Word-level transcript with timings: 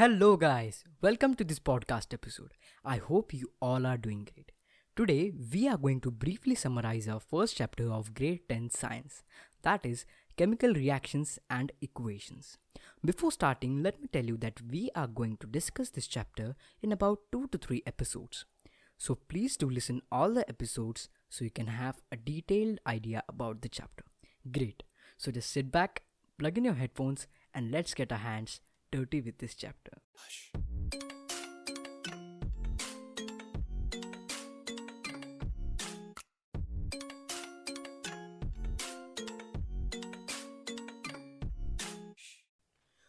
Hello, 0.00 0.34
guys. 0.38 0.82
Welcome 1.02 1.34
to 1.34 1.44
this 1.44 1.58
podcast 1.58 2.14
episode. 2.14 2.54
I 2.82 2.96
hope 2.96 3.34
you 3.34 3.50
all 3.60 3.84
are 3.84 3.98
doing 3.98 4.26
great. 4.32 4.50
Today, 4.96 5.30
we 5.52 5.68
are 5.68 5.76
going 5.76 6.00
to 6.00 6.10
briefly 6.10 6.54
summarize 6.54 7.06
our 7.06 7.20
first 7.20 7.58
chapter 7.58 7.92
of 7.92 8.14
grade 8.14 8.48
10 8.48 8.70
science 8.70 9.22
that 9.60 9.84
is, 9.84 10.06
chemical 10.38 10.72
reactions 10.72 11.38
and 11.50 11.70
equations. 11.82 12.56
Before 13.04 13.30
starting, 13.30 13.82
let 13.82 14.00
me 14.00 14.08
tell 14.10 14.24
you 14.24 14.38
that 14.38 14.62
we 14.70 14.88
are 14.94 15.06
going 15.06 15.36
to 15.36 15.46
discuss 15.46 15.90
this 15.90 16.06
chapter 16.06 16.56
in 16.80 16.92
about 16.92 17.18
2 17.30 17.48
to 17.48 17.58
3 17.58 17.82
episodes. 17.86 18.46
So, 18.96 19.16
please 19.16 19.58
do 19.58 19.68
listen 19.68 20.00
all 20.10 20.32
the 20.32 20.48
episodes 20.48 21.10
so 21.28 21.44
you 21.44 21.50
can 21.50 21.66
have 21.66 22.00
a 22.10 22.16
detailed 22.16 22.78
idea 22.86 23.22
about 23.28 23.60
the 23.60 23.68
chapter. 23.68 24.04
Great. 24.50 24.82
So, 25.18 25.30
just 25.30 25.50
sit 25.50 25.70
back, 25.70 26.04
plug 26.38 26.56
in 26.56 26.64
your 26.64 26.80
headphones, 26.82 27.26
and 27.52 27.70
let's 27.70 27.92
get 27.92 28.10
our 28.10 28.18
hands 28.18 28.62
dirty 28.90 29.20
with 29.20 29.38
this 29.38 29.54
chapter. 29.54 29.92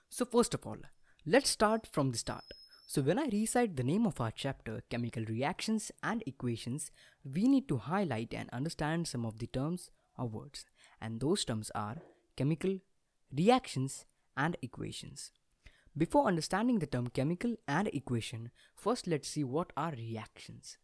So, 0.09 0.25
first 0.25 0.53
of 0.53 0.67
all, 0.67 0.77
let's 1.25 1.49
start 1.49 1.87
from 1.91 2.11
the 2.11 2.17
start. 2.19 2.43
So, 2.85 3.01
when 3.01 3.17
I 3.17 3.27
recite 3.31 3.75
the 3.75 3.83
name 3.83 4.05
of 4.05 4.21
our 4.21 4.29
chapter, 4.29 4.83
Chemical 4.89 5.23
Reactions 5.25 5.91
and 6.03 6.21
Equations, 6.27 6.91
we 7.23 7.47
need 7.47 7.67
to 7.69 7.77
highlight 7.77 8.31
and 8.31 8.47
understand 8.51 9.07
some 9.07 9.25
of 9.25 9.39
the 9.39 9.47
terms 9.47 9.89
or 10.19 10.27
words. 10.27 10.65
And 11.01 11.19
those 11.19 11.43
terms 11.43 11.71
are 11.73 11.95
chemical, 12.35 12.77
reactions, 13.35 14.05
and 14.37 14.57
equations. 14.61 15.31
Before 15.97 16.25
understanding 16.25 16.79
the 16.79 16.87
term 16.87 17.07
chemical 17.07 17.57
and 17.67 17.89
equation, 17.89 18.51
first 18.75 19.07
let's 19.07 19.27
see 19.27 19.43
what 19.43 19.73
are 19.75 19.91
reactions. 19.91 20.77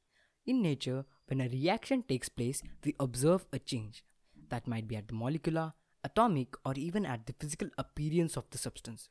In 0.45 0.61
nature, 0.61 1.05
when 1.27 1.39
a 1.39 1.47
reaction 1.47 2.03
takes 2.03 2.27
place, 2.27 2.61
we 2.83 2.94
observe 2.99 3.45
a 3.53 3.59
change. 3.59 4.03
That 4.49 4.67
might 4.67 4.86
be 4.86 4.97
at 4.97 5.08
the 5.08 5.14
molecular, 5.14 5.73
atomic, 6.03 6.55
or 6.66 6.73
even 6.75 7.05
at 7.05 7.25
the 7.25 7.33
physical 7.39 7.69
appearance 7.77 8.36
of 8.36 8.49
the 8.49 8.58
substance. 8.58 9.08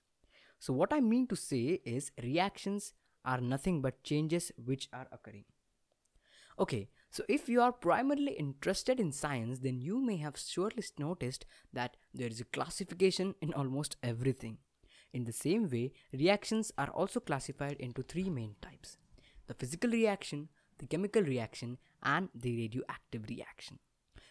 So, 0.58 0.74
what 0.74 0.92
I 0.92 1.00
mean 1.00 1.26
to 1.28 1.36
say 1.36 1.80
is 1.84 2.12
reactions 2.22 2.92
are 3.24 3.40
nothing 3.40 3.80
but 3.80 4.02
changes 4.02 4.52
which 4.62 4.88
are 4.92 5.06
occurring. 5.10 5.44
Okay, 6.58 6.88
so 7.10 7.22
if 7.28 7.48
you 7.48 7.62
are 7.62 7.72
primarily 7.72 8.32
interested 8.32 9.00
in 9.00 9.12
science, 9.12 9.60
then 9.60 9.78
you 9.78 10.00
may 10.00 10.16
have 10.18 10.38
surely 10.38 10.84
noticed 10.98 11.46
that 11.72 11.96
there 12.12 12.28
is 12.28 12.40
a 12.40 12.44
classification 12.44 13.34
in 13.40 13.52
almost 13.54 13.96
everything. 14.02 14.58
In 15.16 15.24
the 15.24 15.32
same 15.32 15.70
way, 15.70 15.92
reactions 16.12 16.72
are 16.76 16.90
also 16.90 17.20
classified 17.20 17.78
into 17.80 18.02
three 18.02 18.28
main 18.28 18.54
types 18.60 18.98
the 19.46 19.54
physical 19.54 19.90
reaction, 19.90 20.50
the 20.76 20.86
chemical 20.86 21.22
reaction, 21.22 21.78
and 22.02 22.28
the 22.34 22.54
radioactive 22.54 23.26
reaction. 23.30 23.78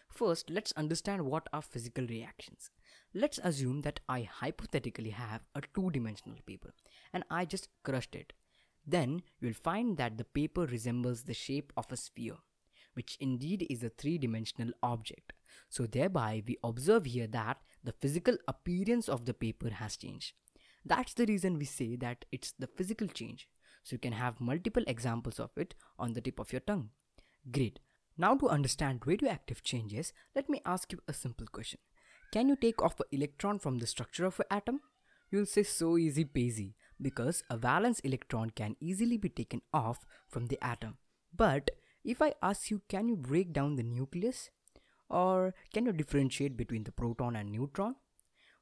First, 0.08 0.48
let's 0.48 0.70
understand 0.76 1.22
what 1.22 1.48
are 1.52 1.60
physical 1.60 2.06
reactions. 2.06 2.70
Let's 3.12 3.40
assume 3.42 3.80
that 3.80 3.98
I 4.08 4.28
hypothetically 4.30 5.10
have 5.10 5.40
a 5.56 5.62
two 5.74 5.90
dimensional 5.90 6.38
paper 6.46 6.72
and 7.12 7.24
I 7.32 7.46
just 7.46 7.68
crushed 7.82 8.14
it. 8.14 8.32
Then 8.86 9.22
you'll 9.40 9.54
find 9.54 9.96
that 9.96 10.16
the 10.18 10.24
paper 10.38 10.66
resembles 10.66 11.24
the 11.24 11.34
shape 11.34 11.72
of 11.76 11.90
a 11.90 11.96
sphere, 11.96 12.36
which 12.94 13.16
indeed 13.18 13.66
is 13.68 13.82
a 13.82 13.88
three 13.88 14.18
dimensional 14.18 14.70
object. 14.84 15.32
So, 15.68 15.84
thereby, 15.86 16.44
we 16.46 16.58
observe 16.62 17.06
here 17.06 17.26
that 17.26 17.60
the 17.82 17.90
physical 18.00 18.36
appearance 18.46 19.08
of 19.08 19.24
the 19.24 19.34
paper 19.34 19.70
has 19.70 19.96
changed. 19.96 20.34
That's 20.86 21.14
the 21.14 21.26
reason 21.26 21.58
we 21.58 21.64
say 21.64 21.96
that 21.96 22.24
it's 22.30 22.52
the 22.52 22.68
physical 22.68 23.08
change. 23.08 23.48
So 23.82 23.94
you 23.94 23.98
can 23.98 24.12
have 24.12 24.40
multiple 24.40 24.84
examples 24.86 25.40
of 25.40 25.50
it 25.56 25.74
on 25.98 26.12
the 26.12 26.20
tip 26.20 26.38
of 26.38 26.52
your 26.52 26.60
tongue. 26.60 26.90
Great. 27.50 27.80
Now 28.16 28.36
to 28.36 28.48
understand 28.48 29.02
radioactive 29.04 29.64
changes, 29.64 30.12
let 30.36 30.48
me 30.48 30.60
ask 30.64 30.92
you 30.92 31.00
a 31.08 31.12
simple 31.12 31.46
question. 31.48 31.80
Can 32.32 32.48
you 32.48 32.56
take 32.56 32.80
off 32.82 33.00
an 33.00 33.06
electron 33.10 33.58
from 33.58 33.78
the 33.78 33.86
structure 33.86 34.24
of 34.26 34.38
an 34.38 34.46
atom? 34.50 34.80
You'll 35.30 35.46
say 35.46 35.64
so 35.64 35.98
easy 35.98 36.24
peasy 36.24 36.74
because 37.02 37.42
a 37.50 37.56
valence 37.56 37.98
electron 38.00 38.50
can 38.50 38.76
easily 38.80 39.16
be 39.16 39.28
taken 39.28 39.62
off 39.74 40.06
from 40.28 40.46
the 40.46 40.64
atom. 40.64 40.98
But 41.34 41.72
if 42.04 42.22
I 42.22 42.34
ask 42.42 42.70
you, 42.70 42.80
can 42.88 43.08
you 43.08 43.16
break 43.16 43.52
down 43.52 43.74
the 43.74 43.82
nucleus? 43.82 44.50
Or 45.10 45.52
can 45.74 45.86
you 45.86 45.92
differentiate 45.92 46.56
between 46.56 46.84
the 46.84 46.92
proton 46.92 47.34
and 47.34 47.50
neutron? 47.50 47.96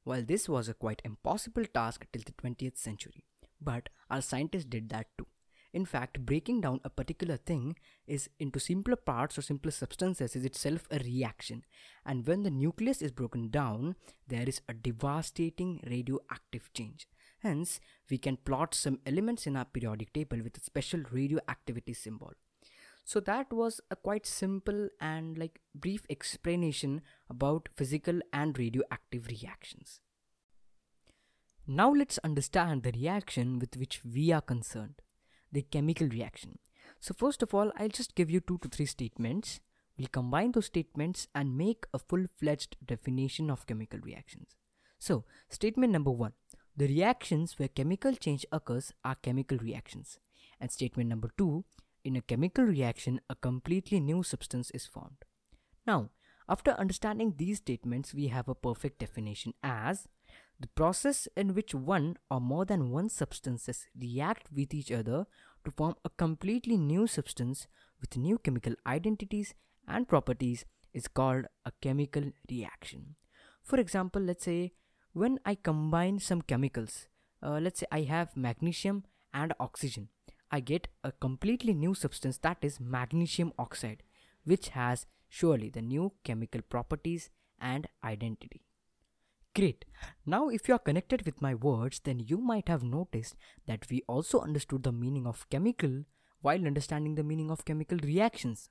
While 0.05 0.23
this 0.23 0.49
was 0.49 0.69
a 0.69 0.75
quite 0.75 1.03
impossible 1.05 1.65
task 1.65 2.07
till 2.13 2.23
the 2.25 2.33
20th 2.33 2.77
century, 2.77 3.25
but 3.61 3.89
our 4.11 4.21
scientists 4.21 4.67
did 4.67 4.91
that 4.91 5.07
too. 5.19 5.27
In 5.73 5.85
fact, 5.85 6.25
breaking 6.25 6.61
down 6.61 6.81
a 6.85 6.89
particular 6.91 7.37
thing 7.37 7.75
is 8.07 8.31
into 8.39 8.61
simpler 8.61 8.95
parts 8.95 9.37
or 9.37 9.43
simpler 9.43 9.73
substances 9.73 10.37
is 10.37 10.45
itself 10.45 10.87
a 10.91 11.01
reaction. 11.01 11.65
And 12.07 12.25
when 12.27 12.45
the 12.45 12.51
nucleus 12.51 13.03
is 13.03 13.11
broken 13.11 13.49
down, 13.51 13.97
there 14.29 14.49
is 14.49 14.61
a 14.69 14.75
devastating 14.75 15.81
radioactive 15.85 16.73
change. 16.75 17.09
Hence, 17.41 17.81
we 18.09 18.19
can 18.19 18.37
plot 18.37 18.73
some 18.75 19.01
elements 19.05 19.49
in 19.49 19.57
our 19.57 19.65
periodic 19.65 20.13
table 20.13 20.39
with 20.45 20.57
a 20.57 20.61
special 20.61 21.03
radioactivity 21.11 21.93
symbol. 21.93 22.35
So 23.05 23.21
that 23.21 23.53
was 23.53 23.81
a 23.91 23.97
quite 23.97 24.27
simple 24.27 24.89
and 25.01 25.37
like 25.37 25.61
brief 25.75 26.07
explanation 26.09 27.03
about 27.29 27.69
physical 27.77 28.21
and 28.33 28.59
radioactive 28.59 29.27
reactions. 29.27 30.01
Now 31.67 31.93
let's 31.93 32.19
understand 32.25 32.83
the 32.83 32.93
reaction 32.93 33.59
with 33.59 33.77
which 33.77 34.01
we 34.05 34.33
are 34.33 34.41
concerned, 34.41 35.03
the 35.53 35.63
chemical 35.63 36.09
reaction. 36.09 36.59
So 36.99 37.15
first 37.15 37.43
of 37.43 37.55
all, 37.55 37.73
I'll 37.77 37.89
just 37.89 38.15
give 38.15 38.31
you 38.31 38.41
two 38.41 38.59
to 38.59 38.69
three 38.69 38.87
statements. 38.87 39.61
We'll 39.99 40.09
combine 40.09 40.53
those 40.53 40.67
statements 40.67 41.29
and 41.35 41.57
make 41.57 41.87
a 41.93 41.99
full-fledged 41.99 42.77
definition 42.85 43.51
of 43.51 43.67
chemical 43.67 44.01
reactions. 44.01 44.57
So, 44.99 45.25
statement 45.49 45.93
number 45.93 46.11
one, 46.11 46.33
the 46.77 46.87
reactions 46.87 47.59
where 47.59 47.69
chemical 47.69 48.15
change 48.15 48.45
occurs 48.51 48.93
are 49.05 49.15
chemical 49.17 49.59
reactions. 49.59 50.19
And 50.61 50.73
statement 50.73 51.09
number 51.09 51.31
two, 51.39 51.65
in 52.05 52.17
a 52.17 52.23
chemical 52.23 52.65
reaction, 52.65 53.21
a 53.31 53.35
completely 53.35 53.99
new 53.99 54.23
substance 54.23 54.71
is 54.73 54.87
formed. 54.87 55.25
Now, 55.87 56.11
after 56.49 56.73
understanding 56.73 57.35
these 57.37 57.59
statements, 57.59 58.13
we 58.13 58.29
have 58.29 58.49
a 58.49 58.55
perfect 58.55 58.99
definition 58.99 59.55
as 59.63 60.07
the 60.61 60.69
process 60.69 61.27
in 61.37 61.55
which 61.55 61.75
one 61.75 62.17
or 62.31 62.41
more 62.41 62.65
than 62.65 62.91
one 62.91 63.09
substances 63.09 63.87
react 64.01 64.53
with 64.53 64.75
each 64.75 64.93
other 64.93 65.27
to 65.65 65.71
form 65.71 65.95
a 66.05 66.11
completely 66.11 66.77
new 66.77 67.07
substance 67.07 67.67
with 68.01 68.17
new 68.17 68.39
chemical 68.39 68.75
identities 68.87 69.55
and 69.89 70.07
properties 70.07 70.65
is 70.93 71.09
called 71.09 71.47
a 71.65 71.73
chemical 71.81 72.31
reaction. 72.51 73.17
For 73.63 73.79
example, 73.81 74.23
let's 74.23 74.45
say 74.45 74.73
when 75.13 75.39
I 75.45 75.55
combine 75.55 76.19
some 76.19 76.43
chemicals, 76.43 77.09
uh, 77.43 77.59
let's 77.61 77.81
say 77.81 77.87
I 77.91 78.03
have 78.03 78.37
magnesium 78.37 79.05
and 79.33 79.55
oxygen. 79.59 80.09
I 80.55 80.61
get 80.61 80.87
a 81.03 81.11
completely 81.11 81.75
new 81.75 81.95
substance 81.95 82.39
that 82.39 82.59
is 82.63 82.79
magnesium 82.79 83.53
oxide, 83.59 84.05
which 84.45 84.69
has 84.69 85.05
surely 85.29 85.69
the 85.69 85.83
new 85.83 86.13
chemical 86.23 86.63
properties 86.63 87.29
and 87.61 87.89
identity. 88.05 88.63
Great. 89.53 89.85
Now, 90.25 90.51
if 90.51 90.69
you 90.69 90.75
are 90.77 90.87
connected 90.91 91.27
with 91.27 91.43
my 91.43 91.57
words, 91.57 91.99
then 92.05 92.21
you 92.21 92.39
might 92.39 92.69
have 92.69 92.85
noticed 92.85 93.35
that 93.67 93.91
we 93.91 94.03
also 94.07 94.43
understood 94.43 94.85
the 94.85 94.93
meaning 94.93 95.27
of 95.27 95.51
chemical 95.51 96.05
while 96.41 96.65
understanding 96.65 97.17
the 97.17 97.25
meaning 97.25 97.51
of 97.51 97.65
chemical 97.65 97.99
reactions. 97.99 98.71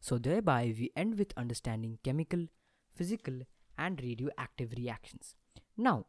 So, 0.00 0.18
thereby, 0.18 0.72
we 0.78 0.92
end 0.94 1.18
with 1.18 1.36
understanding 1.36 1.98
chemical, 2.04 2.46
physical, 2.94 3.40
and 3.76 4.00
radioactive 4.00 4.74
reactions. 4.76 5.34
Now, 5.76 6.06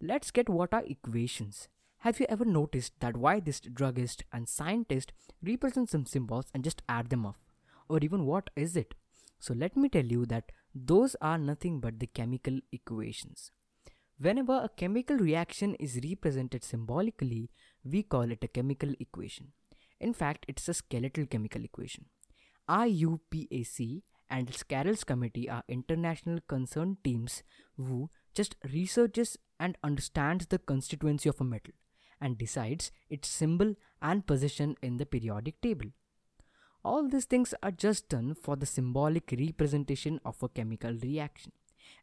let's 0.00 0.30
get 0.30 0.48
what 0.48 0.72
are 0.72 0.84
equations. 0.86 1.68
Have 2.02 2.18
you 2.18 2.26
ever 2.28 2.44
noticed 2.44 2.94
that 2.98 3.16
why 3.16 3.38
this 3.38 3.60
druggist 3.60 4.24
and 4.32 4.48
scientist 4.48 5.12
represent 5.40 5.88
some 5.88 6.04
symbols 6.04 6.46
and 6.52 6.64
just 6.64 6.82
add 6.88 7.10
them 7.10 7.24
up? 7.24 7.36
Or 7.88 8.00
even 8.02 8.26
what 8.26 8.50
is 8.56 8.74
it? 8.74 8.96
So 9.38 9.54
let 9.54 9.76
me 9.76 9.88
tell 9.88 10.04
you 10.04 10.26
that 10.26 10.50
those 10.74 11.14
are 11.20 11.38
nothing 11.38 11.78
but 11.78 12.00
the 12.00 12.08
chemical 12.08 12.58
equations. 12.72 13.52
Whenever 14.18 14.54
a 14.54 14.70
chemical 14.76 15.16
reaction 15.16 15.76
is 15.76 16.00
represented 16.02 16.64
symbolically, 16.64 17.50
we 17.84 18.02
call 18.02 18.32
it 18.32 18.42
a 18.42 18.48
chemical 18.48 18.92
equation. 18.98 19.52
In 20.00 20.12
fact, 20.12 20.44
it's 20.48 20.68
a 20.68 20.74
skeletal 20.74 21.26
chemical 21.26 21.62
equation. 21.62 22.06
IUPAC 22.68 24.02
and 24.28 24.52
Scarrel's 24.52 25.04
committee 25.04 25.48
are 25.48 25.62
international 25.68 26.40
concerned 26.48 26.96
teams 27.04 27.44
who 27.76 28.10
just 28.34 28.56
researches 28.72 29.36
and 29.60 29.78
understands 29.84 30.46
the 30.46 30.58
constituency 30.58 31.28
of 31.28 31.40
a 31.40 31.44
metal 31.44 31.74
and 32.22 32.38
decides 32.38 32.92
its 33.10 33.28
symbol 33.28 33.74
and 34.00 34.26
position 34.26 34.76
in 34.80 34.96
the 34.96 35.04
periodic 35.04 35.60
table. 35.60 35.88
All 36.84 37.08
these 37.08 37.26
things 37.26 37.54
are 37.62 37.70
just 37.70 38.08
done 38.08 38.34
for 38.34 38.56
the 38.56 38.66
symbolic 38.66 39.34
representation 39.38 40.20
of 40.24 40.42
a 40.42 40.48
chemical 40.48 40.92
reaction. 41.02 41.52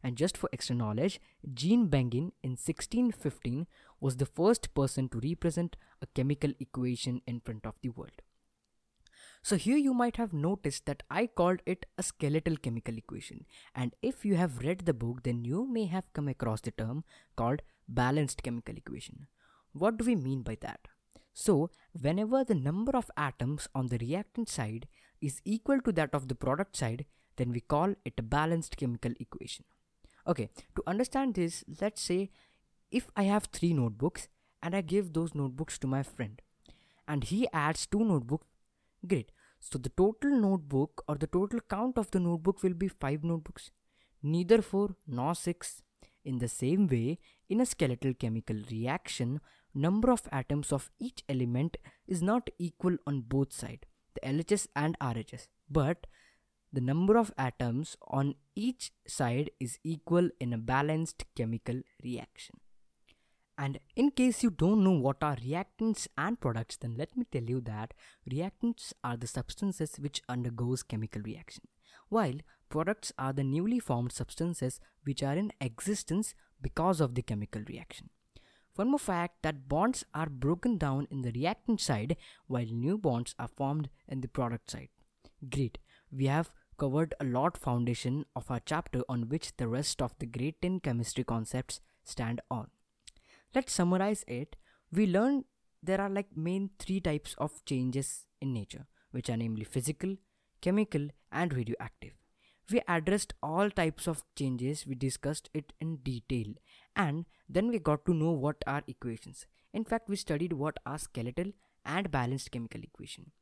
And 0.02 0.16
just 0.16 0.36
for 0.36 0.48
extra 0.52 0.76
knowledge, 0.76 1.20
Jean 1.54 1.88
Beguin 1.88 2.32
in 2.42 2.52
1615 2.52 3.66
was 3.98 4.16
the 4.16 4.26
first 4.26 4.72
person 4.74 5.08
to 5.08 5.20
represent 5.20 5.76
a 6.00 6.06
chemical 6.06 6.52
equation 6.60 7.22
in 7.26 7.40
front 7.40 7.66
of 7.66 7.74
the 7.82 7.88
world. 7.88 8.22
So 9.42 9.56
here 9.56 9.78
you 9.78 9.94
might 9.94 10.16
have 10.16 10.34
noticed 10.34 10.84
that 10.86 11.02
I 11.10 11.26
called 11.26 11.62
it 11.64 11.86
a 11.96 12.02
skeletal 12.02 12.56
chemical 12.56 12.96
equation. 12.96 13.46
And 13.74 13.94
if 14.02 14.24
you 14.24 14.36
have 14.36 14.58
read 14.58 14.80
the 14.80 14.94
book, 14.94 15.22
then 15.22 15.44
you 15.44 15.66
may 15.66 15.86
have 15.86 16.12
come 16.12 16.28
across 16.28 16.60
the 16.60 16.72
term 16.72 17.04
called 17.36 17.62
balanced 17.88 18.42
chemical 18.42 18.76
equation. 18.76 19.28
What 19.72 19.96
do 19.96 20.04
we 20.04 20.16
mean 20.16 20.42
by 20.42 20.56
that? 20.60 20.88
So, 21.32 21.70
whenever 22.00 22.44
the 22.44 22.54
number 22.54 22.96
of 22.96 23.10
atoms 23.16 23.68
on 23.74 23.86
the 23.86 23.98
reactant 23.98 24.48
side 24.48 24.88
is 25.20 25.40
equal 25.44 25.80
to 25.82 25.92
that 25.92 26.14
of 26.14 26.28
the 26.28 26.34
product 26.34 26.76
side, 26.76 27.06
then 27.36 27.52
we 27.52 27.60
call 27.60 27.94
it 28.04 28.14
a 28.18 28.22
balanced 28.22 28.76
chemical 28.76 29.12
equation. 29.20 29.64
Okay, 30.26 30.50
to 30.76 30.82
understand 30.86 31.34
this, 31.34 31.64
let's 31.80 32.02
say 32.02 32.30
if 32.90 33.10
I 33.16 33.22
have 33.24 33.44
three 33.44 33.72
notebooks 33.72 34.28
and 34.62 34.74
I 34.74 34.80
give 34.80 35.12
those 35.12 35.34
notebooks 35.34 35.78
to 35.78 35.86
my 35.86 36.02
friend 36.02 36.42
and 37.06 37.24
he 37.24 37.48
adds 37.52 37.86
two 37.86 38.04
notebooks, 38.04 38.46
great. 39.06 39.32
So 39.60 39.78
the 39.78 39.90
total 39.90 40.30
notebook 40.30 41.04
or 41.08 41.16
the 41.16 41.26
total 41.26 41.60
count 41.60 41.98
of 41.98 42.10
the 42.10 42.20
notebook 42.20 42.62
will 42.62 42.74
be 42.74 42.88
five 42.88 43.24
notebooks, 43.24 43.70
neither 44.22 44.62
four 44.62 44.96
nor 45.06 45.34
six. 45.34 45.82
In 46.24 46.38
the 46.38 46.48
same 46.48 46.86
way, 46.86 47.18
in 47.48 47.60
a 47.60 47.66
skeletal 47.66 48.14
chemical 48.14 48.56
reaction, 48.70 49.40
number 49.74 50.10
of 50.10 50.28
atoms 50.30 50.72
of 50.72 50.90
each 50.98 51.22
element 51.28 51.76
is 52.06 52.22
not 52.22 52.50
equal 52.58 52.96
on 53.06 53.22
both 53.22 53.52
sides, 53.52 53.82
the 54.14 54.20
LHS 54.20 54.66
and 54.76 54.98
RHS, 54.98 55.48
but 55.70 56.06
the 56.72 56.80
number 56.80 57.16
of 57.16 57.32
atoms 57.36 57.96
on 58.06 58.34
each 58.54 58.92
side 59.06 59.50
is 59.58 59.78
equal 59.82 60.28
in 60.38 60.52
a 60.52 60.58
balanced 60.58 61.24
chemical 61.34 61.80
reaction. 62.04 62.60
And 63.58 63.78
in 63.94 64.10
case 64.10 64.42
you 64.42 64.50
don't 64.50 64.84
know 64.84 64.92
what 64.92 65.22
are 65.22 65.36
reactants 65.36 66.06
and 66.16 66.40
products, 66.40 66.76
then 66.76 66.94
let 66.96 67.16
me 67.16 67.26
tell 67.30 67.42
you 67.42 67.60
that 67.62 67.92
reactants 68.30 68.92
are 69.04 69.16
the 69.16 69.26
substances 69.26 69.96
which 69.98 70.22
undergoes 70.28 70.82
chemical 70.82 71.20
reaction, 71.22 71.64
while 72.08 72.38
products 72.70 73.12
are 73.18 73.32
the 73.34 73.44
newly 73.44 73.78
formed 73.78 74.12
substances 74.12 74.80
which 75.04 75.22
are 75.22 75.34
in 75.34 75.52
existence 75.60 76.34
because 76.62 77.00
of 77.00 77.14
the 77.14 77.22
chemical 77.22 77.62
reaction. 77.68 78.08
One 78.76 78.90
more 78.90 78.98
fact 78.98 79.42
that 79.42 79.68
bonds 79.68 80.04
are 80.14 80.30
broken 80.30 80.78
down 80.78 81.06
in 81.10 81.22
the 81.22 81.32
reactant 81.32 81.80
side 81.80 82.16
while 82.46 82.64
new 82.64 82.96
bonds 82.96 83.34
are 83.38 83.48
formed 83.48 83.90
in 84.08 84.20
the 84.20 84.28
product 84.28 84.70
side. 84.70 84.88
Great. 85.50 85.78
We 86.10 86.26
have 86.26 86.52
covered 86.78 87.14
a 87.20 87.24
lot 87.24 87.58
foundation 87.58 88.24
of 88.34 88.50
our 88.50 88.60
chapter 88.64 89.02
on 89.08 89.28
which 89.28 89.56
the 89.56 89.68
rest 89.68 90.00
of 90.00 90.14
the 90.18 90.26
grade 90.26 90.54
10 90.62 90.80
chemistry 90.80 91.24
concepts 91.24 91.80
stand 92.04 92.40
on. 92.50 92.68
Let's 93.54 93.72
summarize 93.72 94.24
it. 94.26 94.56
We 94.92 95.06
learned 95.06 95.44
there 95.82 96.00
are 96.00 96.08
like 96.08 96.36
main 96.36 96.70
three 96.78 97.00
types 97.00 97.34
of 97.38 97.64
changes 97.64 98.26
in 98.40 98.54
nature, 98.54 98.86
which 99.10 99.28
are 99.28 99.36
namely 99.36 99.64
physical, 99.64 100.16
chemical, 100.60 101.08
and 101.32 101.52
radioactive. 101.52 102.19
We 102.70 102.80
addressed 102.86 103.34
all 103.42 103.70
types 103.70 104.06
of 104.06 104.22
changes, 104.36 104.86
we 104.86 104.94
discussed 104.94 105.50
it 105.52 105.72
in 105.80 105.96
detail, 105.96 106.54
and 106.94 107.26
then 107.48 107.68
we 107.68 107.78
got 107.78 108.04
to 108.06 108.14
know 108.14 108.30
what 108.30 108.62
are 108.66 108.82
equations. 108.86 109.46
In 109.72 109.84
fact, 109.84 110.08
we 110.08 110.16
studied 110.16 110.52
what 110.52 110.78
are 110.86 110.98
skeletal 110.98 111.52
and 111.84 112.10
balanced 112.10 112.50
chemical 112.52 112.82
equation. 112.82 113.32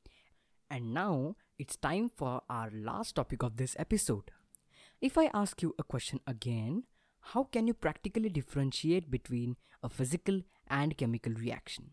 And 0.71 0.95
now 0.95 1.37
it's 1.59 1.77
time 1.77 2.11
for 2.15 2.43
our 2.49 2.71
last 2.73 3.17
topic 3.17 3.43
of 3.43 3.57
this 3.57 3.77
episode. 3.79 4.31
If 5.01 5.19
I 5.19 5.31
ask 5.35 5.63
you 5.63 5.75
a 5.79 5.83
question 5.83 6.21
again, 6.27 6.85
how 7.21 7.45
can 7.45 7.67
you 7.67 7.75
practically 7.75 8.29
differentiate 8.29 9.11
between 9.11 9.57
a 9.83 9.89
physical 9.89 10.43
and 10.69 10.97
chemical 10.97 11.33
reaction? 11.35 11.91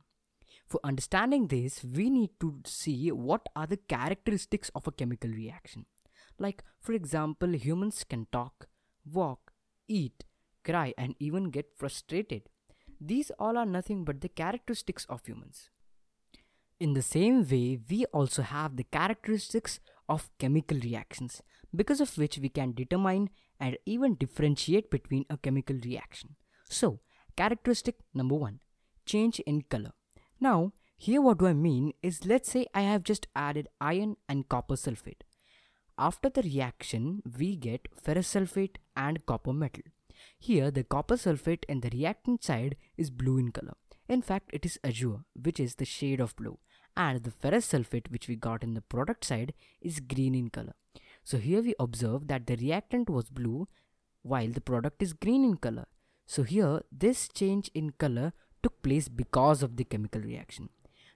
For 0.67 0.79
understanding 0.83 1.47
this, 1.47 1.83
we 1.83 2.09
need 2.09 2.31
to 2.39 2.61
see 2.65 3.11
what 3.11 3.47
are 3.55 3.67
the 3.67 3.77
characteristics 3.77 4.71
of 4.73 4.87
a 4.87 4.91
chemical 4.91 5.29
reaction. 5.29 5.85
Like, 6.37 6.63
for 6.79 6.93
example, 6.93 7.55
humans 7.55 8.03
can 8.03 8.27
talk, 8.31 8.67
walk, 9.09 9.51
eat, 9.87 10.23
cry, 10.63 10.93
and 10.97 11.15
even 11.19 11.49
get 11.49 11.75
frustrated. 11.75 12.49
These 12.99 13.31
all 13.39 13.57
are 13.57 13.65
nothing 13.65 14.03
but 14.03 14.21
the 14.21 14.29
characteristics 14.29 15.05
of 15.09 15.25
humans. 15.25 15.69
In 16.79 16.93
the 16.93 17.01
same 17.01 17.47
way, 17.47 17.79
we 17.89 18.05
also 18.05 18.41
have 18.41 18.75
the 18.75 18.83
characteristics 18.83 19.79
of 20.09 20.29
chemical 20.39 20.77
reactions, 20.79 21.41
because 21.73 22.01
of 22.01 22.17
which 22.17 22.37
we 22.37 22.49
can 22.49 22.73
determine 22.73 23.29
and 23.59 23.77
even 23.85 24.15
differentiate 24.15 24.91
between 24.91 25.25
a 25.29 25.37
chemical 25.37 25.77
reaction. 25.83 26.35
So, 26.69 26.99
characteristic 27.37 27.95
number 28.13 28.35
one 28.35 28.59
change 29.05 29.39
in 29.41 29.61
color. 29.61 29.91
Now, 30.39 30.73
here 30.97 31.21
what 31.21 31.37
do 31.37 31.47
I 31.47 31.53
mean 31.53 31.93
is 32.01 32.25
let's 32.25 32.51
say 32.51 32.65
I 32.73 32.81
have 32.81 33.03
just 33.03 33.27
added 33.35 33.67
iron 33.79 34.17
and 34.27 34.49
copper 34.49 34.75
sulfate. 34.75 35.21
After 35.97 36.29
the 36.29 36.41
reaction, 36.41 37.21
we 37.37 37.55
get 37.55 37.87
ferrous 37.95 38.33
sulfate 38.33 38.77
and 38.97 39.25
copper 39.25 39.53
metal. 39.53 39.83
Here, 40.37 40.69
the 40.69 40.83
copper 40.83 41.15
sulfate 41.15 41.63
in 41.69 41.79
the 41.79 41.89
reactant 41.89 42.43
side 42.43 42.75
is 42.97 43.09
blue 43.09 43.37
in 43.37 43.51
color. 43.51 43.75
In 44.09 44.21
fact, 44.21 44.49
it 44.51 44.65
is 44.65 44.77
azure, 44.83 45.23
which 45.41 45.59
is 45.59 45.75
the 45.75 45.85
shade 45.85 46.19
of 46.19 46.35
blue, 46.35 46.59
and 46.97 47.23
the 47.23 47.31
ferrous 47.31 47.71
sulfate, 47.71 48.11
which 48.11 48.27
we 48.27 48.35
got 48.35 48.61
in 48.61 48.73
the 48.73 48.81
product 48.81 49.23
side, 49.23 49.53
is 49.81 50.01
green 50.01 50.35
in 50.35 50.49
color. 50.49 50.73
So 51.23 51.37
here 51.37 51.61
we 51.61 51.75
observe 51.79 52.27
that 52.27 52.45
the 52.45 52.57
reactant 52.57 53.09
was 53.09 53.29
blue 53.29 53.67
while 54.21 54.49
the 54.49 54.61
product 54.61 55.01
is 55.01 55.13
green 55.13 55.45
in 55.45 55.57
color. 55.57 55.85
So 56.25 56.43
here 56.43 56.81
this 56.91 57.29
change 57.29 57.71
in 57.73 57.91
color 57.91 58.33
took 58.61 58.81
place 58.81 59.07
because 59.07 59.63
of 59.63 59.77
the 59.77 59.85
chemical 59.85 60.21
reaction. 60.21 60.69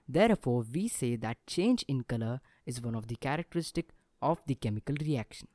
Therefore, 0.08 0.64
we 0.72 0.88
say 0.88 1.16
that 1.16 1.46
change 1.46 1.84
in 1.86 2.02
color 2.02 2.40
is 2.66 2.80
one 2.80 2.94
of 2.94 3.06
the 3.06 3.16
characteristic 3.16 3.90
of 4.22 4.40
the 4.46 4.54
chemical 4.54 4.96
reaction. 5.00 5.48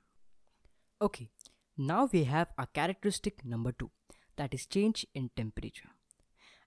Okay, 1.02 1.30
now 1.78 2.10
we 2.12 2.24
have 2.24 2.48
a 2.58 2.68
characteristic 2.68 3.46
number 3.46 3.72
2 3.72 3.90
that 4.38 4.54
is 4.54 4.66
change 4.66 5.06
in 5.14 5.30
temperature. 5.36 5.90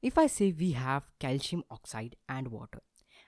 If 0.02 0.16
I 0.16 0.26
say 0.26 0.52
we 0.52 0.72
have 0.72 1.10
calcium 1.18 1.64
oxide 1.70 2.16
and 2.28 2.48
water 2.48 2.82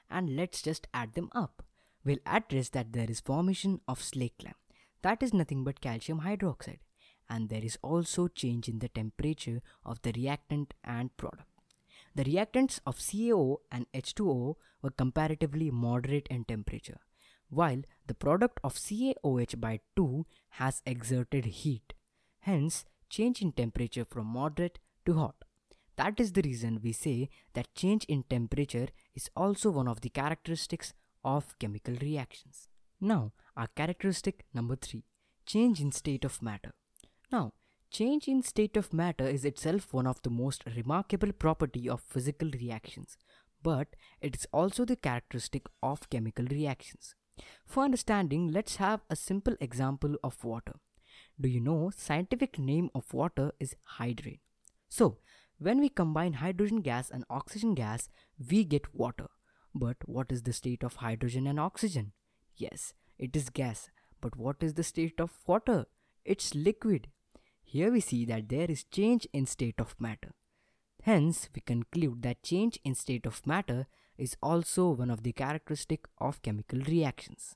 and 0.08 0.37
let's 0.37 0.62
just 0.62 0.87
add 0.93 1.14
them 1.14 1.31
up 1.32 1.64
we'll 2.05 2.19
address 2.26 2.70
that 2.70 2.93
there 2.93 3.11
is 3.11 3.20
formation 3.20 3.81
of 3.87 4.02
slake 4.02 4.43
lime. 4.43 4.55
That 5.02 5.23
is 5.23 5.34
nothing 5.34 5.64
but 5.64 5.81
calcium 5.81 6.20
hydroxide. 6.20 6.81
And 7.28 7.49
there 7.49 7.64
is 7.64 7.78
also 7.82 8.28
change 8.28 8.69
in 8.69 8.81
the 8.81 8.88
temperature 8.88 9.62
of 9.84 10.02
the 10.02 10.12
reactant 10.12 10.75
and 10.82 11.16
product. 11.16 11.49
The 12.14 12.25
reactants 12.25 12.81
of 12.87 12.96
CaO 12.96 13.58
and 13.70 13.87
H2O 13.93 14.56
were 14.83 14.90
comparatively 14.90 15.71
moderate 15.71 16.26
in 16.28 16.45
temperature, 16.45 16.99
while 17.50 17.83
the 18.07 18.14
product 18.14 18.59
of 18.64 18.75
CaOH 18.75 19.61
by 19.61 19.80
2 19.97 20.26
has 20.50 20.83
exerted 20.87 21.45
heat. 21.45 21.92
Hence, 22.40 22.85
change 23.09 23.42
in 23.42 23.52
temperature 23.52 24.04
from 24.04 24.26
moderate 24.26 24.78
to 25.04 25.14
hot. 25.14 25.35
That 25.97 26.19
is 26.19 26.33
the 26.33 26.42
reason 26.42 26.80
we 26.83 26.92
say 26.92 27.28
that 27.52 27.75
change 27.75 28.04
in 28.04 28.23
temperature 28.23 28.88
is 29.14 29.28
also 29.37 29.71
one 29.71 29.88
of 29.88 30.00
the 30.00 30.09
characteristics 30.09 30.95
of 31.23 31.59
chemical 31.59 31.95
reactions. 32.00 32.69
Now, 33.00 33.33
our 33.57 33.66
characteristic 33.66 34.47
number 34.54 34.76
3 34.76 35.04
change 35.45 35.80
in 35.80 35.92
state 35.92 36.25
of 36.25 36.40
matter. 36.40 36.73
Now, 37.30 37.52
change 37.90 38.28
in 38.28 38.42
state 38.42 38.76
of 38.76 38.92
matter 38.92 39.26
is 39.26 39.45
itself 39.45 39.92
one 39.92 40.07
of 40.07 40.23
the 40.23 40.30
most 40.30 40.64
remarkable 40.76 41.33
property 41.33 41.88
of 41.88 42.00
physical 42.00 42.50
reactions, 42.50 43.19
but 43.62 43.88
it 44.21 44.37
is 44.37 44.47
also 44.52 44.85
the 44.85 44.97
characteristic 44.97 45.66
of 45.83 46.09
chemical 46.09 46.47
reactions. 46.47 47.14
For 47.66 47.85
understanding, 47.85 48.49
let's 48.49 48.76
have 48.76 49.00
a 49.09 49.16
simple 49.16 49.56
example 49.61 50.16
of 50.23 50.42
water. 50.44 50.75
Do 51.40 51.49
you 51.49 51.61
know 51.61 51.90
scientific 51.97 52.59
name 52.59 52.90
of 52.94 53.12
water 53.14 53.52
is 53.59 53.76
hydrate? 53.85 54.40
So, 54.88 55.18
when 55.59 55.80
we 55.80 55.88
combine 55.88 56.35
hydrogen 56.35 56.80
gas 56.80 57.11
and 57.11 57.25
oxygen 57.30 57.75
gas, 57.75 58.09
we 58.50 58.64
get 58.64 58.94
water. 58.94 59.28
But 59.75 59.97
what 60.06 60.32
is 60.32 60.42
the 60.42 60.52
state 60.52 60.82
of 60.82 60.97
hydrogen 60.97 61.47
and 61.47 61.61
oxygen? 61.61 62.12
Yes, 62.56 62.94
it 63.18 63.37
is 63.37 63.50
gas. 63.50 63.90
But 64.20 64.37
what 64.37 64.56
is 64.62 64.75
the 64.75 64.82
state 64.82 65.20
of 65.20 65.30
water? 65.47 65.87
It's 66.25 66.54
liquid. 66.54 67.09
Here 67.62 67.90
we 67.92 68.00
see 68.00 68.25
that 68.26 68.49
there 68.49 68.70
is 68.70 68.85
change 68.85 69.26
in 69.32 69.47
state 69.47 69.78
of 69.78 69.94
matter. 70.00 70.32
Hence, 71.02 71.49
we 71.54 71.61
conclude 71.61 72.23
that 72.23 72.42
change 72.42 72.78
in 72.85 72.94
state 72.94 73.26
of 73.26 73.47
matter 73.47 73.87
is 74.21 74.37
also 74.43 74.91
one 74.91 75.11
of 75.11 75.23
the 75.23 75.33
characteristic 75.33 76.07
of 76.19 76.43
chemical 76.43 76.81
reactions. 76.81 77.55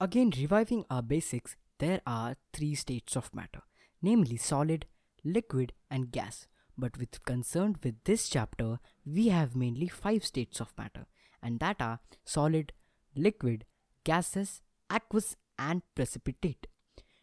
Again, 0.00 0.32
reviving 0.36 0.84
our 0.88 1.02
basics, 1.02 1.56
there 1.78 2.00
are 2.06 2.36
three 2.52 2.74
states 2.74 3.16
of 3.16 3.34
matter, 3.34 3.62
namely 4.00 4.36
solid, 4.36 4.86
liquid 5.24 5.72
and 5.90 6.10
gas. 6.10 6.46
But 6.78 6.96
with 6.96 7.24
concern 7.24 7.76
with 7.82 8.02
this 8.04 8.28
chapter, 8.28 8.78
we 9.04 9.28
have 9.28 9.54
mainly 9.56 9.88
five 9.88 10.24
states 10.24 10.60
of 10.60 10.72
matter, 10.78 11.06
and 11.42 11.60
that 11.60 11.76
are 11.80 12.00
solid, 12.24 12.72
liquid, 13.14 13.64
gaseous, 14.04 14.62
aqueous, 14.90 15.36
and 15.58 15.82
precipitate. 15.94 16.66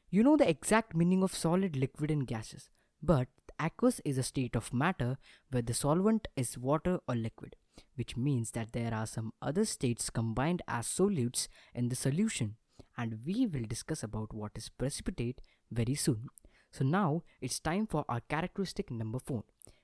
You 0.10 0.24
know 0.24 0.38
the 0.38 0.50
exact 0.50 0.96
meaning 0.96 1.24
of 1.24 1.34
solid, 1.34 1.76
liquid, 1.76 2.12
and 2.12 2.28
gases, 2.28 2.70
but 3.02 3.28
aqueous 3.60 4.02
is 4.06 4.18
a 4.18 4.24
state 4.24 4.56
of 4.56 4.74
matter 4.74 5.18
where 5.52 5.62
the 5.62 5.74
solvent 5.74 6.28
is 6.36 6.58
water 6.58 7.00
or 7.08 7.16
liquid, 7.16 7.56
which 7.96 8.18
means 8.18 8.52
that 8.52 8.72
there 8.72 8.94
are 8.94 9.06
some 9.06 9.34
other 9.42 9.66
states 9.66 10.10
combined 10.10 10.62
as 10.68 10.88
solutes 10.88 11.48
in 11.74 11.90
the 11.90 11.96
solution, 11.96 12.56
and 12.98 13.20
we 13.26 13.46
will 13.46 13.66
discuss 13.68 14.04
about 14.04 14.34
what 14.34 14.52
is 14.56 14.70
precipitate 14.70 15.42
very 15.72 15.96
soon. 15.96 16.30
So 16.72 16.86
now 16.86 17.24
it's 17.42 17.60
time 17.60 17.88
for 17.88 18.06
our 18.08 18.22
characteristic 18.22 18.92
number 18.92 19.20
4 19.20 19.44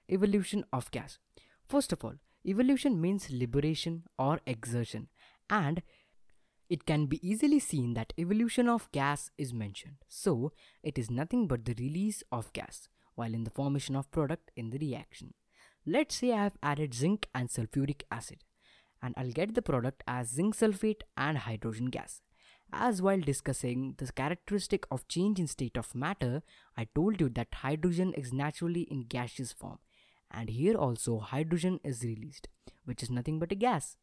evolution 0.09 0.63
of 0.71 0.91
gas. 0.91 1.17
First 1.67 1.91
of 1.91 2.03
all, 2.05 2.13
evolution 2.45 3.01
means 3.01 3.31
liberation 3.31 4.03
or 4.19 4.39
exertion, 4.45 5.07
and 5.49 5.81
it 6.69 6.85
can 6.85 7.05
be 7.07 7.27
easily 7.27 7.59
seen 7.59 7.93
that 7.93 8.13
evolution 8.17 8.67
of 8.67 8.91
gas 8.91 9.31
is 9.37 9.53
mentioned. 9.53 9.97
So, 10.07 10.51
it 10.83 10.97
is 10.97 11.09
nothing 11.09 11.47
but 11.47 11.65
the 11.65 11.75
release 11.77 12.23
of 12.31 12.53
gas 12.53 12.87
while 13.15 13.33
in 13.33 13.43
the 13.43 13.51
formation 13.51 13.95
of 13.95 14.11
product 14.11 14.51
in 14.55 14.69
the 14.69 14.77
reaction. 14.77 15.33
Let's 15.87 16.15
say 16.15 16.31
I 16.31 16.43
have 16.43 16.57
added 16.63 16.93
zinc 16.93 17.27
and 17.35 17.49
sulfuric 17.49 18.03
acid 18.11 18.39
and 19.01 19.13
I'll 19.17 19.31
get 19.31 19.53
the 19.53 19.61
product 19.61 20.03
as 20.07 20.29
zinc 20.29 20.55
sulfate 20.55 21.01
and 21.15 21.37
hydrogen 21.37 21.87
gas. 21.87 22.21
As 22.73 23.01
while 23.01 23.21
discussing 23.21 23.93
the 23.97 24.11
characteristic 24.11 24.87
of 24.89 25.07
change 25.07 25.39
in 25.39 25.47
state 25.47 25.77
of 25.77 25.93
matter, 25.93 26.41
I 26.75 26.87
told 26.95 27.21
you 27.21 27.29
that 27.29 27.53
hydrogen 27.53 28.13
is 28.13 28.33
naturally 28.33 28.81
in 28.81 29.03
gaseous 29.03 29.51
form 29.51 29.77
and 30.31 30.49
here 30.49 30.75
also 30.75 31.19
hydrogen 31.19 31.79
is 31.83 32.03
released 32.03 32.47
which 32.85 33.03
is 33.03 33.11
nothing 33.11 33.39
but 33.39 33.51
a 33.51 33.55
gas. 33.55 33.97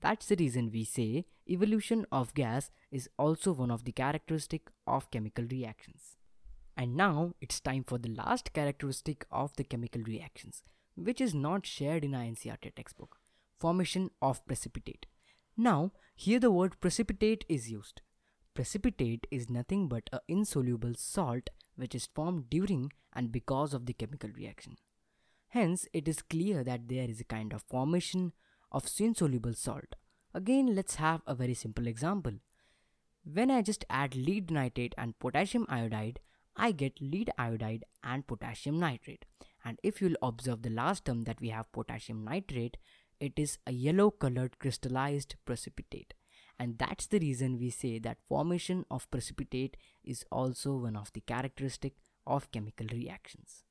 That's 0.00 0.26
the 0.26 0.36
reason 0.36 0.70
we 0.72 0.84
say 0.84 1.26
evolution 1.48 2.06
of 2.10 2.34
gas 2.34 2.70
is 2.90 3.08
also 3.18 3.52
one 3.52 3.70
of 3.70 3.84
the 3.84 3.92
characteristic 3.92 4.70
of 4.86 5.10
chemical 5.10 5.44
reactions. 5.44 6.16
And 6.76 6.96
now 6.96 7.34
it's 7.40 7.60
time 7.60 7.84
for 7.84 7.98
the 7.98 8.14
last 8.14 8.52
characteristic 8.52 9.26
of 9.32 9.54
the 9.56 9.64
chemical 9.64 10.02
reactions, 10.02 10.62
which 11.04 11.20
is 11.20 11.34
not 11.34 11.66
shared 11.66 12.04
in 12.04 12.14
our 12.14 12.22
NCERT 12.22 12.74
textbook, 12.74 13.18
formation 13.58 14.10
of 14.20 14.44
precipitate. 14.46 15.06
Now, 15.56 15.92
here 16.14 16.40
the 16.40 16.50
word 16.50 16.80
precipitate 16.80 17.44
is 17.48 17.70
used. 17.70 18.00
Precipitate 18.54 19.26
is 19.30 19.48
nothing 19.48 19.88
but 19.88 20.10
an 20.12 20.20
insoluble 20.28 20.94
salt 20.96 21.50
which 21.76 21.94
is 21.94 22.06
formed 22.06 22.50
during 22.50 22.92
and 23.12 23.30
because 23.30 23.72
of 23.72 23.86
the 23.86 23.92
chemical 23.92 24.30
reaction. 24.36 24.76
Hence, 25.48 25.88
it 25.92 26.08
is 26.08 26.22
clear 26.22 26.62
that 26.64 26.88
there 26.88 27.08
is 27.08 27.20
a 27.20 27.24
kind 27.24 27.52
of 27.52 27.62
formation 27.62 28.32
of 28.70 28.88
insoluble 28.98 29.54
salt. 29.54 29.94
Again, 30.34 30.74
let's 30.74 30.96
have 30.96 31.22
a 31.26 31.34
very 31.34 31.54
simple 31.54 31.86
example. 31.86 32.34
When 33.24 33.50
I 33.50 33.62
just 33.62 33.84
add 33.88 34.14
lead 34.14 34.50
nitrate 34.50 34.94
and 34.98 35.18
potassium 35.18 35.66
iodide, 35.68 36.20
I 36.56 36.72
get 36.72 37.00
lead 37.00 37.30
iodide 37.38 37.84
and 38.02 38.26
potassium 38.26 38.78
nitrate. 38.78 39.24
And 39.68 39.78
if 39.82 40.00
you'll 40.00 40.16
observe 40.22 40.62
the 40.62 40.70
last 40.70 41.04
term 41.04 41.24
that 41.24 41.42
we 41.42 41.50
have 41.50 41.70
potassium 41.72 42.24
nitrate, 42.24 42.78
it 43.20 43.34
is 43.36 43.58
a 43.66 43.72
yellow 43.72 44.10
colored 44.10 44.58
crystallized 44.58 45.34
precipitate. 45.44 46.14
And 46.58 46.78
that's 46.78 47.06
the 47.06 47.18
reason 47.18 47.58
we 47.58 47.68
say 47.68 47.98
that 47.98 48.22
formation 48.26 48.86
of 48.90 49.10
precipitate 49.10 49.76
is 50.02 50.24
also 50.32 50.74
one 50.76 50.96
of 50.96 51.12
the 51.12 51.20
characteristic 51.20 51.96
of 52.26 52.50
chemical 52.50 52.86
reactions. 52.90 53.64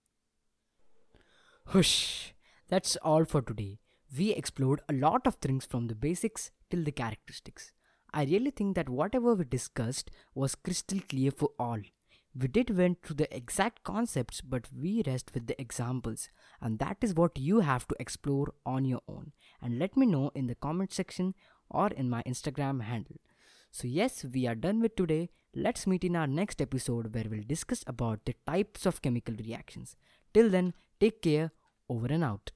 Hush! 1.66 2.36
That's 2.70 2.96
all 2.98 3.26
for 3.26 3.42
today 3.42 3.80
we 4.16 4.34
explored 4.34 4.82
a 4.88 4.94
lot 4.94 5.26
of 5.26 5.36
things 5.36 5.66
from 5.66 5.88
the 5.88 5.96
basics 5.96 6.52
till 6.70 6.84
the 6.84 6.92
characteristics. 6.92 7.72
I 8.14 8.26
really 8.26 8.52
think 8.52 8.76
that 8.76 8.88
whatever 8.88 9.34
we 9.34 9.46
discussed 9.46 10.12
was 10.36 10.54
crystal 10.54 11.00
clear 11.10 11.32
for 11.32 11.50
all. 11.58 11.80
We 12.40 12.48
did 12.48 12.78
went 12.78 13.02
through 13.02 13.16
the 13.16 13.36
exact 13.36 13.84
concepts 13.84 14.42
but 14.42 14.68
we 14.72 15.02
rest 15.06 15.32
with 15.34 15.48
the 15.48 15.60
examples 15.60 16.30
and 16.62 16.78
that 16.78 16.98
is 17.02 17.16
what 17.16 17.40
you 17.40 17.62
have 17.62 17.88
to 17.88 17.96
explore 18.00 18.54
on 18.66 18.86
your 18.86 19.02
own 19.08 19.32
and 19.62 19.80
let 19.80 19.98
me 19.98 20.06
know 20.06 20.32
in 20.36 20.46
the 20.46 20.56
comment 20.56 20.94
section 20.94 21.34
or 21.70 21.88
in 21.88 22.10
my 22.10 22.22
Instagram 22.24 22.84
handle. 22.84 23.18
So 23.72 23.88
yes, 23.88 24.24
we 24.24 24.46
are 24.46 24.56
done 24.56 24.82
with 24.82 24.96
today. 24.96 25.30
Let's 25.56 25.88
meet 25.88 26.04
in 26.04 26.16
our 26.16 26.28
next 26.28 26.62
episode 26.62 27.14
where 27.14 27.26
we'll 27.28 27.44
discuss 27.48 27.84
about 27.88 28.26
the 28.26 28.36
types 28.46 28.86
of 28.86 29.02
chemical 29.02 29.36
reactions. 29.36 29.96
Till 30.34 30.50
then, 30.50 30.74
take 31.00 31.22
care, 31.24 31.52
over 31.90 32.08
and 32.08 32.24
out. 32.24 32.52